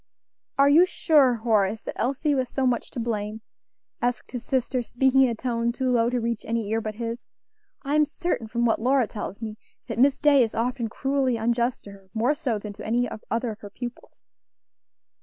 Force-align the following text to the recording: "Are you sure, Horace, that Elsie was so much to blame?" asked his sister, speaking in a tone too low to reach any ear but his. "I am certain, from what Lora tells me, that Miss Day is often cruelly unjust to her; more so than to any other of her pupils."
"Are 0.57 0.67
you 0.67 0.87
sure, 0.87 1.35
Horace, 1.35 1.83
that 1.83 1.93
Elsie 1.95 2.33
was 2.33 2.49
so 2.49 2.65
much 2.65 2.89
to 2.89 2.99
blame?" 2.99 3.41
asked 4.01 4.31
his 4.31 4.43
sister, 4.43 4.81
speaking 4.81 5.21
in 5.21 5.29
a 5.29 5.35
tone 5.35 5.71
too 5.71 5.91
low 5.91 6.09
to 6.09 6.19
reach 6.19 6.43
any 6.43 6.71
ear 6.71 6.81
but 6.81 6.95
his. 6.95 7.19
"I 7.83 7.93
am 7.93 8.05
certain, 8.05 8.47
from 8.47 8.65
what 8.65 8.81
Lora 8.81 9.05
tells 9.05 9.43
me, 9.43 9.57
that 9.85 9.99
Miss 9.99 10.19
Day 10.19 10.41
is 10.41 10.55
often 10.55 10.87
cruelly 10.89 11.37
unjust 11.37 11.83
to 11.83 11.91
her; 11.91 12.09
more 12.15 12.33
so 12.33 12.57
than 12.57 12.73
to 12.73 12.83
any 12.83 13.07
other 13.29 13.51
of 13.51 13.59
her 13.59 13.69
pupils." 13.69 14.23